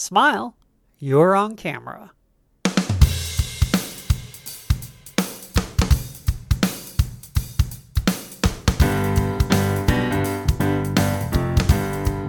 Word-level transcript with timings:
Smile, 0.00 0.56
you're 0.98 1.36
on 1.36 1.56
camera. 1.56 2.12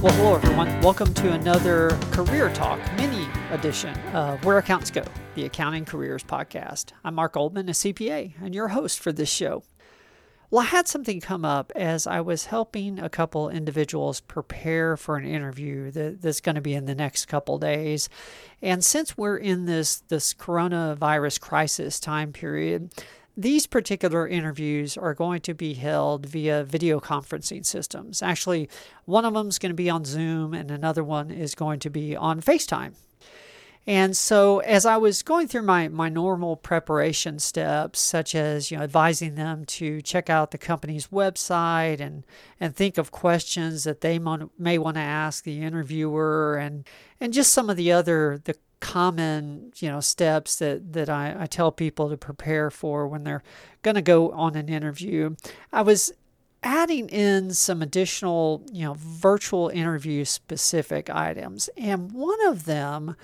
Well, 0.00 0.14
hello 0.14 0.34
everyone. 0.34 0.80
Welcome 0.80 1.12
to 1.12 1.32
another 1.32 1.90
Career 2.10 2.50
Talk 2.54 2.80
mini 2.96 3.26
edition 3.50 3.94
of 4.14 4.42
Where 4.46 4.56
Accountants 4.56 4.90
Go, 4.90 5.04
the 5.34 5.44
Accounting 5.44 5.84
Careers 5.84 6.24
Podcast. 6.24 6.92
I'm 7.04 7.16
Mark 7.16 7.34
Oldman, 7.34 7.68
a 7.68 7.72
CPA, 7.72 8.32
and 8.42 8.54
your 8.54 8.68
host 8.68 8.98
for 8.98 9.12
this 9.12 9.28
show. 9.28 9.62
Well, 10.50 10.62
I 10.62 10.66
had 10.66 10.88
something 10.88 11.20
come 11.20 11.44
up 11.44 11.72
as 11.76 12.06
I 12.06 12.22
was 12.22 12.46
helping 12.46 12.98
a 12.98 13.10
couple 13.10 13.50
individuals 13.50 14.20
prepare 14.20 14.96
for 14.96 15.16
an 15.16 15.26
interview 15.26 15.90
that, 15.90 16.22
that's 16.22 16.40
going 16.40 16.54
to 16.54 16.62
be 16.62 16.72
in 16.72 16.86
the 16.86 16.94
next 16.94 17.26
couple 17.26 17.58
days. 17.58 18.08
And 18.62 18.82
since 18.82 19.18
we're 19.18 19.36
in 19.36 19.66
this, 19.66 20.00
this 20.08 20.32
coronavirus 20.32 21.40
crisis 21.42 22.00
time 22.00 22.32
period, 22.32 22.94
these 23.36 23.66
particular 23.66 24.26
interviews 24.26 24.96
are 24.96 25.12
going 25.12 25.42
to 25.42 25.54
be 25.54 25.74
held 25.74 26.24
via 26.24 26.64
video 26.64 26.98
conferencing 26.98 27.64
systems. 27.64 28.22
Actually, 28.22 28.70
one 29.04 29.26
of 29.26 29.34
them 29.34 29.48
is 29.48 29.58
going 29.58 29.70
to 29.70 29.76
be 29.76 29.90
on 29.90 30.06
Zoom, 30.06 30.54
and 30.54 30.70
another 30.70 31.04
one 31.04 31.30
is 31.30 31.54
going 31.54 31.78
to 31.80 31.90
be 31.90 32.16
on 32.16 32.40
FaceTime. 32.40 32.94
And 33.88 34.14
so, 34.14 34.58
as 34.58 34.84
I 34.84 34.98
was 34.98 35.22
going 35.22 35.48
through 35.48 35.62
my, 35.62 35.88
my 35.88 36.10
normal 36.10 36.56
preparation 36.56 37.38
steps, 37.38 37.98
such 37.98 38.34
as 38.34 38.70
you 38.70 38.76
know 38.76 38.84
advising 38.84 39.34
them 39.34 39.64
to 39.64 40.02
check 40.02 40.28
out 40.28 40.50
the 40.50 40.58
company's 40.58 41.06
website 41.06 41.98
and 41.98 42.26
and 42.60 42.76
think 42.76 42.98
of 42.98 43.10
questions 43.10 43.84
that 43.84 44.02
they 44.02 44.18
may 44.58 44.76
want 44.76 44.96
to 44.96 45.00
ask 45.00 45.42
the 45.42 45.62
interviewer, 45.62 46.58
and 46.58 46.86
and 47.18 47.32
just 47.32 47.50
some 47.50 47.70
of 47.70 47.78
the 47.78 47.90
other 47.90 48.38
the 48.44 48.56
common 48.80 49.72
you 49.78 49.88
know 49.88 50.00
steps 50.00 50.56
that 50.56 50.92
that 50.92 51.08
I, 51.08 51.34
I 51.40 51.46
tell 51.46 51.72
people 51.72 52.10
to 52.10 52.18
prepare 52.18 52.70
for 52.70 53.08
when 53.08 53.24
they're 53.24 53.42
going 53.80 53.94
to 53.94 54.02
go 54.02 54.32
on 54.32 54.54
an 54.54 54.68
interview. 54.68 55.34
I 55.72 55.80
was 55.80 56.12
adding 56.62 57.08
in 57.08 57.54
some 57.54 57.80
additional 57.80 58.62
you 58.70 58.84
know 58.84 58.96
virtual 58.98 59.70
interview 59.70 60.26
specific 60.26 61.08
items 61.08 61.70
and 61.78 62.12
one 62.12 62.46
of 62.46 62.66
them 62.66 63.16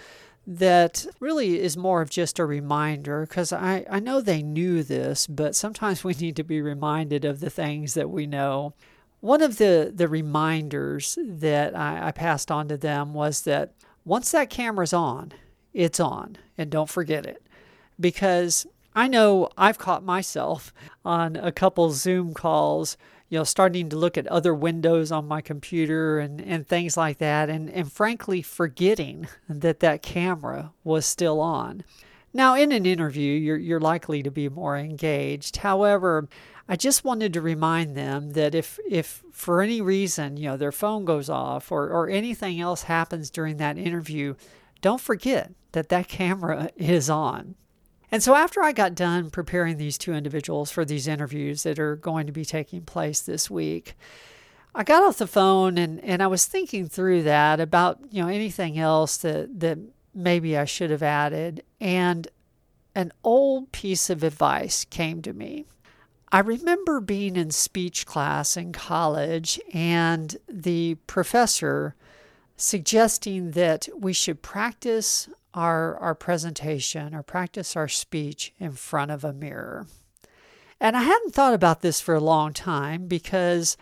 that 0.46 1.06
really 1.20 1.60
is 1.60 1.76
more 1.76 2.02
of 2.02 2.10
just 2.10 2.38
a 2.38 2.44
reminder 2.44 3.22
because 3.22 3.52
I, 3.52 3.86
I 3.88 4.00
know 4.00 4.20
they 4.20 4.42
knew 4.42 4.82
this 4.82 5.26
but 5.26 5.56
sometimes 5.56 6.04
we 6.04 6.12
need 6.14 6.36
to 6.36 6.44
be 6.44 6.60
reminded 6.60 7.24
of 7.24 7.40
the 7.40 7.50
things 7.50 7.94
that 7.94 8.10
we 8.10 8.26
know 8.26 8.74
one 9.20 9.40
of 9.40 9.56
the 9.56 9.90
the 9.94 10.06
reminders 10.06 11.18
that 11.22 11.74
I, 11.74 12.08
I 12.08 12.12
passed 12.12 12.50
on 12.50 12.68
to 12.68 12.76
them 12.76 13.14
was 13.14 13.42
that 13.42 13.72
once 14.04 14.30
that 14.32 14.50
camera's 14.50 14.92
on 14.92 15.32
it's 15.74 15.98
on 15.98 16.38
and 16.56 16.70
don't 16.70 16.88
forget 16.88 17.26
it. 17.26 17.42
Because 17.98 18.66
I 18.94 19.08
know 19.08 19.48
I've 19.58 19.78
caught 19.78 20.04
myself 20.04 20.72
on 21.04 21.36
a 21.36 21.52
couple 21.52 21.90
Zoom 21.90 22.32
calls, 22.32 22.96
you 23.34 23.40
know, 23.40 23.44
starting 23.44 23.88
to 23.88 23.96
look 23.96 24.16
at 24.16 24.28
other 24.28 24.54
windows 24.54 25.10
on 25.10 25.26
my 25.26 25.40
computer 25.40 26.20
and, 26.20 26.40
and 26.40 26.68
things 26.68 26.96
like 26.96 27.18
that, 27.18 27.50
and, 27.50 27.68
and 27.68 27.92
frankly 27.92 28.42
forgetting 28.42 29.26
that 29.48 29.80
that 29.80 30.02
camera 30.02 30.70
was 30.84 31.04
still 31.04 31.40
on. 31.40 31.82
Now, 32.32 32.54
in 32.54 32.70
an 32.70 32.86
interview, 32.86 33.32
you're, 33.32 33.56
you're 33.56 33.80
likely 33.80 34.22
to 34.22 34.30
be 34.30 34.48
more 34.48 34.78
engaged. 34.78 35.56
However, 35.56 36.28
I 36.68 36.76
just 36.76 37.02
wanted 37.02 37.32
to 37.32 37.40
remind 37.40 37.96
them 37.96 38.34
that 38.34 38.54
if, 38.54 38.78
if 38.88 39.24
for 39.32 39.60
any 39.60 39.80
reason, 39.80 40.36
you 40.36 40.50
know, 40.50 40.56
their 40.56 40.70
phone 40.70 41.04
goes 41.04 41.28
off 41.28 41.72
or, 41.72 41.88
or 41.88 42.08
anything 42.08 42.60
else 42.60 42.84
happens 42.84 43.30
during 43.30 43.56
that 43.56 43.76
interview, 43.76 44.36
don't 44.80 45.00
forget 45.00 45.50
that 45.72 45.88
that 45.88 46.06
camera 46.06 46.70
is 46.76 47.10
on. 47.10 47.56
And 48.14 48.22
so 48.22 48.36
after 48.36 48.62
I 48.62 48.70
got 48.70 48.94
done 48.94 49.28
preparing 49.28 49.76
these 49.76 49.98
two 49.98 50.12
individuals 50.12 50.70
for 50.70 50.84
these 50.84 51.08
interviews 51.08 51.64
that 51.64 51.80
are 51.80 51.96
going 51.96 52.28
to 52.28 52.32
be 52.32 52.44
taking 52.44 52.82
place 52.82 53.20
this 53.20 53.50
week, 53.50 53.96
I 54.72 54.84
got 54.84 55.02
off 55.02 55.18
the 55.18 55.26
phone 55.26 55.76
and, 55.78 55.98
and 56.04 56.22
I 56.22 56.28
was 56.28 56.46
thinking 56.46 56.86
through 56.86 57.24
that 57.24 57.58
about, 57.58 57.98
you 58.12 58.22
know, 58.22 58.28
anything 58.28 58.78
else 58.78 59.16
that, 59.16 59.58
that 59.58 59.78
maybe 60.14 60.56
I 60.56 60.64
should 60.64 60.90
have 60.90 61.02
added. 61.02 61.64
And 61.80 62.28
an 62.94 63.10
old 63.24 63.72
piece 63.72 64.08
of 64.08 64.22
advice 64.22 64.84
came 64.84 65.20
to 65.22 65.32
me. 65.32 65.66
I 66.30 66.38
remember 66.38 67.00
being 67.00 67.34
in 67.34 67.50
speech 67.50 68.06
class 68.06 68.56
in 68.56 68.72
college, 68.72 69.60
and 69.72 70.36
the 70.48 70.94
professor 71.08 71.96
suggesting 72.56 73.50
that 73.50 73.88
we 73.98 74.12
should 74.12 74.40
practice 74.40 75.28
our, 75.54 75.96
our 75.98 76.14
presentation 76.14 77.14
or 77.14 77.22
practice 77.22 77.76
our 77.76 77.88
speech 77.88 78.52
in 78.58 78.72
front 78.72 79.10
of 79.10 79.24
a 79.24 79.32
mirror. 79.32 79.86
And 80.80 80.96
I 80.96 81.02
hadn't 81.02 81.34
thought 81.34 81.54
about 81.54 81.80
this 81.80 82.00
for 82.00 82.14
a 82.14 82.20
long 82.20 82.52
time 82.52 83.06
because 83.06 83.76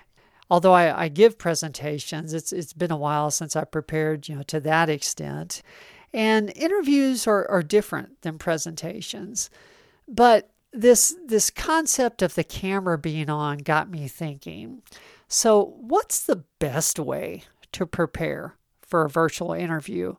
although 0.51 0.75
I, 0.75 1.05
I 1.05 1.09
give 1.09 1.39
presentations, 1.39 2.35
it's, 2.35 2.53
it's 2.53 2.75
been 2.75 2.93
a 2.93 2.97
while 2.97 3.31
since 3.31 3.57
I 3.57 3.65
prepared, 3.65 4.29
you 4.29 4.37
know, 4.37 4.43
to 4.45 4.61
that 4.61 4.91
extent. 4.91 5.63
And 6.13 6.53
interviews 6.55 7.27
are, 7.27 7.51
are 7.51 7.63
different 7.63 8.21
than 8.21 8.39
presentations. 8.39 9.49
But 10.07 10.51
this 10.73 11.15
this 11.27 11.51
concept 11.51 12.23
of 12.23 12.35
the 12.35 12.45
camera 12.45 12.97
being 12.97 13.29
on 13.29 13.59
got 13.59 13.91
me 13.91 14.09
thinking. 14.09 14.83
So, 15.29 15.75
what's 15.79 16.23
the 16.23 16.45
best 16.59 16.99
way 16.99 17.45
to 17.73 17.87
prepare 17.87 18.57
for 18.81 19.05
a 19.05 19.11
virtual 19.11 19.53
interview? 19.53 20.17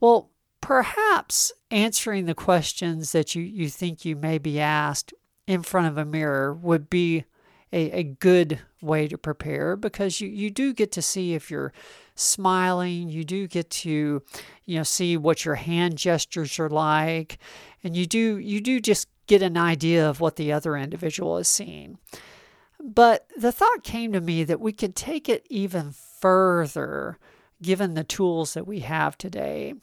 Well, 0.00 0.31
perhaps 0.62 1.52
answering 1.70 2.24
the 2.24 2.34
questions 2.34 3.12
that 3.12 3.34
you, 3.34 3.42
you 3.42 3.68
think 3.68 4.06
you 4.06 4.16
may 4.16 4.38
be 4.38 4.58
asked 4.58 5.12
in 5.46 5.62
front 5.62 5.88
of 5.88 5.98
a 5.98 6.04
mirror 6.06 6.54
would 6.54 6.88
be 6.88 7.24
a, 7.72 7.90
a 7.90 8.02
good 8.02 8.60
way 8.80 9.06
to 9.08 9.18
prepare 9.18 9.76
because 9.76 10.20
you, 10.20 10.28
you 10.28 10.50
do 10.50 10.72
get 10.72 10.90
to 10.92 11.02
see 11.02 11.34
if 11.34 11.50
you're 11.50 11.72
smiling 12.14 13.08
you 13.08 13.24
do 13.24 13.46
get 13.48 13.70
to 13.70 14.22
you 14.66 14.76
know 14.76 14.82
see 14.82 15.16
what 15.16 15.44
your 15.44 15.54
hand 15.54 15.96
gestures 15.96 16.58
are 16.58 16.68
like 16.68 17.38
and 17.82 17.96
you 17.96 18.06
do 18.06 18.38
you 18.38 18.60
do 18.60 18.80
just 18.80 19.08
get 19.26 19.40
an 19.40 19.56
idea 19.56 20.08
of 20.08 20.20
what 20.20 20.36
the 20.36 20.52
other 20.52 20.76
individual 20.76 21.38
is 21.38 21.48
seeing 21.48 21.98
but 22.82 23.26
the 23.36 23.52
thought 23.52 23.84
came 23.84 24.12
to 24.12 24.20
me 24.20 24.42
that 24.44 24.60
we 24.60 24.72
could 24.72 24.96
take 24.96 25.28
it 25.28 25.46
even 25.48 25.92
further 25.92 27.18
given 27.62 27.94
the 27.94 28.04
tools 28.04 28.54
that 28.54 28.66
we 28.66 28.80
have 28.80 29.16
today. 29.16 29.74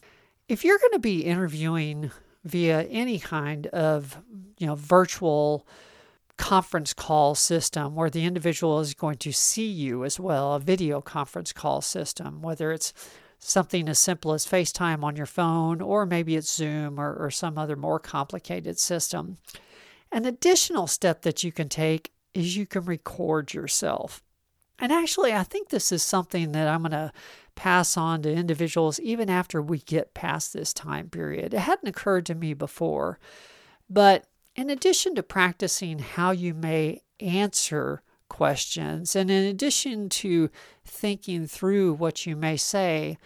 If 0.49 0.65
you're 0.65 0.79
going 0.79 0.93
to 0.93 0.99
be 0.99 1.25
interviewing 1.25 2.09
via 2.43 2.81
any 2.85 3.19
kind 3.19 3.67
of, 3.67 4.17
you 4.57 4.65
know, 4.65 4.73
virtual 4.73 5.67
conference 6.37 6.91
call 6.91 7.35
system 7.35 7.93
where 7.93 8.09
the 8.09 8.25
individual 8.25 8.79
is 8.79 8.95
going 8.95 9.17
to 9.17 9.31
see 9.31 9.67
you 9.67 10.03
as 10.03 10.19
well, 10.19 10.55
a 10.55 10.59
video 10.59 11.01
conference 11.01 11.53
call 11.53 11.81
system, 11.81 12.41
whether 12.41 12.71
it's 12.71 12.93
something 13.37 13.87
as 13.87 13.99
simple 13.99 14.33
as 14.33 14.47
FaceTime 14.47 15.03
on 15.03 15.15
your 15.15 15.27
phone 15.27 15.81
or 15.81 16.07
maybe 16.07 16.35
it's 16.35 16.51
Zoom 16.51 16.99
or, 16.99 17.13
or 17.13 17.29
some 17.29 17.59
other 17.59 17.75
more 17.75 17.99
complicated 17.99 18.79
system. 18.79 19.37
An 20.11 20.25
additional 20.25 20.87
step 20.87 21.21
that 21.21 21.43
you 21.43 21.51
can 21.51 21.69
take 21.69 22.11
is 22.33 22.57
you 22.57 22.65
can 22.65 22.85
record 22.85 23.53
yourself. 23.53 24.23
And 24.79 24.91
actually, 24.91 25.33
I 25.33 25.43
think 25.43 25.69
this 25.69 25.91
is 25.91 26.03
something 26.03 26.51
that 26.53 26.67
I'm 26.67 26.81
going 26.81 26.91
to 26.91 27.11
pass 27.55 27.97
on 27.97 28.21
to 28.21 28.31
individuals 28.31 28.99
even 29.01 29.29
after 29.29 29.61
we 29.61 29.79
get 29.79 30.13
past 30.13 30.53
this 30.53 30.73
time 30.73 31.09
period. 31.09 31.53
It 31.53 31.59
hadn't 31.59 31.89
occurred 31.89 32.25
to 32.27 32.35
me 32.35 32.53
before. 32.53 33.19
But 33.89 34.25
in 34.55 34.69
addition 34.69 35.15
to 35.15 35.23
practicing 35.23 35.99
how 35.99 36.31
you 36.31 36.53
may 36.53 37.01
answer 37.19 38.01
questions, 38.29 39.15
and 39.15 39.29
in 39.29 39.43
addition 39.43 40.07
to 40.09 40.49
thinking 40.85 41.47
through 41.47 41.93
what 41.93 42.25
you 42.25 42.35
may 42.35 42.55
say, 42.55 43.17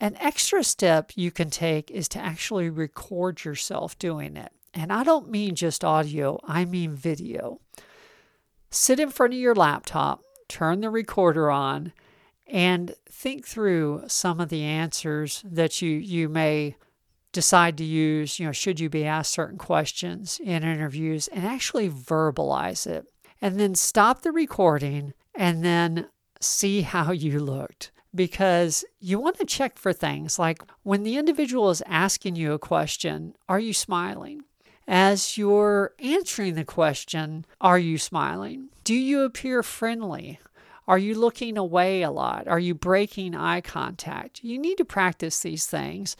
an 0.00 0.16
extra 0.20 0.62
step 0.62 1.12
you 1.14 1.30
can 1.30 1.48
take 1.48 1.90
is 1.90 2.08
to 2.08 2.18
actually 2.18 2.68
record 2.68 3.44
yourself 3.44 3.98
doing 3.98 4.36
it. 4.36 4.52
And 4.74 4.92
I 4.92 5.04
don't 5.04 5.30
mean 5.30 5.54
just 5.54 5.84
audio, 5.84 6.38
I 6.44 6.66
mean 6.66 6.94
video. 6.94 7.60
Sit 8.70 9.00
in 9.00 9.08
front 9.08 9.32
of 9.32 9.38
your 9.38 9.54
laptop, 9.54 10.22
turn 10.48 10.80
the 10.80 10.90
recorder 10.90 11.50
on, 11.50 11.92
and 12.46 12.94
think 13.10 13.46
through 13.46 14.04
some 14.06 14.40
of 14.40 14.48
the 14.48 14.62
answers 14.62 15.42
that 15.44 15.82
you, 15.82 15.90
you 15.90 16.28
may 16.28 16.76
decide 17.32 17.76
to 17.76 17.84
use, 17.84 18.38
you 18.38 18.46
know, 18.46 18.52
should 18.52 18.80
you 18.80 18.88
be 18.88 19.04
asked 19.04 19.32
certain 19.32 19.58
questions 19.58 20.40
in 20.42 20.62
interviews 20.62 21.28
and 21.28 21.44
actually 21.44 21.90
verbalize 21.90 22.86
it. 22.86 23.06
And 23.42 23.60
then 23.60 23.74
stop 23.74 24.22
the 24.22 24.32
recording 24.32 25.12
and 25.34 25.62
then 25.62 26.08
see 26.40 26.80
how 26.80 27.12
you 27.12 27.38
looked 27.38 27.92
because 28.14 28.84
you 28.98 29.18
want 29.20 29.36
to 29.36 29.44
check 29.44 29.78
for 29.78 29.92
things 29.92 30.38
like 30.38 30.62
when 30.82 31.02
the 31.02 31.18
individual 31.18 31.68
is 31.68 31.82
asking 31.86 32.36
you 32.36 32.52
a 32.52 32.58
question, 32.58 33.34
are 33.48 33.60
you 33.60 33.74
smiling? 33.74 34.40
As 34.88 35.36
you're 35.36 35.92
answering 35.98 36.54
the 36.54 36.64
question, 36.64 37.44
are 37.60 37.78
you 37.78 37.98
smiling? 37.98 38.68
Do 38.84 38.94
you 38.94 39.22
appear 39.22 39.62
friendly? 39.62 40.38
Are 40.86 40.98
you 40.98 41.16
looking 41.16 41.58
away 41.58 42.02
a 42.02 42.10
lot? 42.10 42.46
Are 42.46 42.60
you 42.60 42.74
breaking 42.74 43.34
eye 43.34 43.60
contact? 43.60 44.44
You 44.44 44.58
need 44.58 44.78
to 44.78 44.84
practice 44.84 45.40
these 45.40 45.66
things 45.66 46.16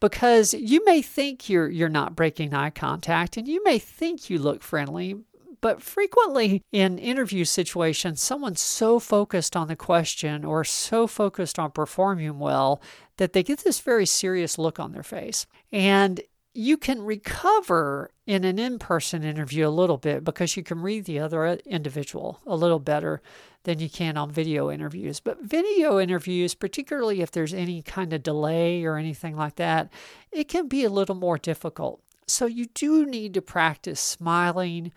because 0.00 0.54
you 0.54 0.82
may 0.84 1.02
think 1.02 1.48
you're 1.48 1.68
you're 1.68 1.88
not 1.88 2.16
breaking 2.16 2.54
eye 2.54 2.70
contact 2.70 3.36
and 3.36 3.46
you 3.46 3.62
may 3.64 3.78
think 3.78 4.30
you 4.30 4.38
look 4.38 4.62
friendly, 4.62 5.16
but 5.60 5.82
frequently 5.82 6.62
in 6.72 6.98
interview 6.98 7.44
situations, 7.44 8.22
someone's 8.22 8.60
so 8.60 8.98
focused 8.98 9.56
on 9.56 9.68
the 9.68 9.76
question 9.76 10.44
or 10.44 10.64
so 10.64 11.06
focused 11.06 11.58
on 11.58 11.72
performing 11.72 12.38
well 12.38 12.80
that 13.18 13.34
they 13.34 13.42
get 13.42 13.58
this 13.60 13.80
very 13.80 14.06
serious 14.06 14.56
look 14.56 14.78
on 14.78 14.92
their 14.92 15.02
face. 15.02 15.46
And 15.72 16.22
you 16.58 16.76
can 16.76 17.00
recover 17.02 18.10
in 18.26 18.42
an 18.42 18.58
in 18.58 18.80
person 18.80 19.22
interview 19.22 19.68
a 19.68 19.70
little 19.70 19.96
bit 19.96 20.24
because 20.24 20.56
you 20.56 20.62
can 20.64 20.82
read 20.82 21.04
the 21.04 21.20
other 21.20 21.46
individual 21.64 22.40
a 22.48 22.56
little 22.56 22.80
better 22.80 23.22
than 23.62 23.78
you 23.78 23.88
can 23.88 24.16
on 24.16 24.28
video 24.28 24.68
interviews. 24.68 25.20
But 25.20 25.40
video 25.40 26.00
interviews, 26.00 26.56
particularly 26.56 27.20
if 27.20 27.30
there's 27.30 27.54
any 27.54 27.80
kind 27.80 28.12
of 28.12 28.24
delay 28.24 28.84
or 28.84 28.96
anything 28.96 29.36
like 29.36 29.54
that, 29.54 29.88
it 30.32 30.48
can 30.48 30.66
be 30.66 30.82
a 30.82 30.90
little 30.90 31.14
more 31.14 31.38
difficult. 31.38 32.02
So 32.26 32.46
you 32.46 32.66
do 32.74 33.06
need 33.06 33.34
to 33.34 33.40
practice 33.40 34.00
smiling 34.00 34.90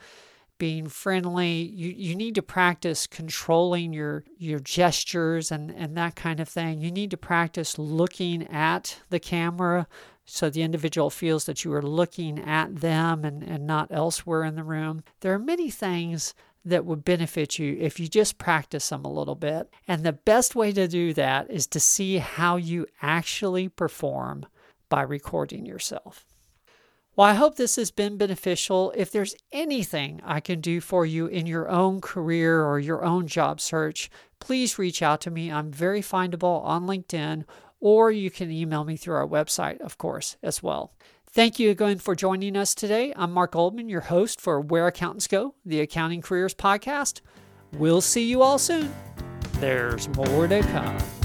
being 0.57 0.87
friendly. 0.87 1.61
You, 1.73 1.89
you 1.89 2.15
need 2.15 2.35
to 2.35 2.41
practice 2.41 3.05
controlling 3.05 3.93
your, 3.93 4.23
your 4.37 4.59
gestures 4.59 5.51
and, 5.51 5.69
and 5.71 5.95
that 5.97 6.15
kind 6.15 6.39
of 6.39 6.49
thing. 6.49 6.81
You 6.81 6.91
need 6.91 7.11
to 7.11 7.17
practice 7.17 7.77
looking 7.77 8.47
at 8.47 8.99
the 9.09 9.19
camera 9.19 9.87
so 10.25 10.49
the 10.49 10.61
individual 10.61 11.09
feels 11.09 11.45
that 11.45 11.63
you 11.63 11.73
are 11.73 11.81
looking 11.81 12.39
at 12.39 12.77
them 12.77 13.25
and, 13.25 13.43
and 13.43 13.67
not 13.67 13.87
elsewhere 13.91 14.43
in 14.43 14.55
the 14.55 14.63
room. 14.63 15.03
There 15.21 15.33
are 15.33 15.39
many 15.39 15.69
things 15.69 16.33
that 16.63 16.85
would 16.85 17.03
benefit 17.03 17.57
you 17.57 17.75
if 17.79 17.99
you 17.99 18.07
just 18.07 18.37
practice 18.37 18.89
them 18.89 19.03
a 19.03 19.11
little 19.11 19.35
bit. 19.35 19.69
And 19.87 20.03
the 20.03 20.13
best 20.13 20.55
way 20.55 20.71
to 20.73 20.87
do 20.87 21.13
that 21.13 21.49
is 21.49 21.65
to 21.67 21.79
see 21.79 22.17
how 22.17 22.57
you 22.57 22.85
actually 23.01 23.67
perform 23.67 24.45
by 24.89 25.01
recording 25.01 25.65
yourself. 25.65 26.25
Well, 27.15 27.27
I 27.27 27.33
hope 27.33 27.55
this 27.55 27.75
has 27.75 27.91
been 27.91 28.17
beneficial. 28.17 28.93
If 28.95 29.11
there's 29.11 29.35
anything 29.51 30.21
I 30.23 30.39
can 30.39 30.61
do 30.61 30.79
for 30.79 31.05
you 31.05 31.25
in 31.25 31.45
your 31.45 31.67
own 31.67 31.99
career 31.99 32.63
or 32.63 32.79
your 32.79 33.03
own 33.03 33.27
job 33.27 33.59
search, 33.59 34.09
please 34.39 34.79
reach 34.79 35.01
out 35.01 35.19
to 35.21 35.31
me. 35.31 35.51
I'm 35.51 35.71
very 35.71 36.01
findable 36.01 36.63
on 36.63 36.87
LinkedIn, 36.87 37.43
or 37.81 38.11
you 38.11 38.31
can 38.31 38.49
email 38.49 38.85
me 38.85 38.95
through 38.95 39.15
our 39.15 39.27
website, 39.27 39.81
of 39.81 39.97
course, 39.97 40.37
as 40.41 40.63
well. 40.63 40.93
Thank 41.33 41.59
you 41.59 41.69
again 41.69 41.97
for 41.97 42.15
joining 42.15 42.55
us 42.55 42.75
today. 42.75 43.13
I'm 43.15 43.31
Mark 43.31 43.53
Oldman, 43.53 43.89
your 43.89 44.01
host 44.01 44.39
for 44.39 44.61
Where 44.61 44.87
Accountants 44.87 45.27
Go, 45.27 45.55
the 45.65 45.81
Accounting 45.81 46.21
Careers 46.21 46.53
Podcast. 46.53 47.21
We'll 47.73 48.01
see 48.01 48.23
you 48.23 48.41
all 48.41 48.57
soon. 48.57 48.93
There's 49.53 50.07
more 50.09 50.47
to 50.47 50.61
come. 50.61 51.20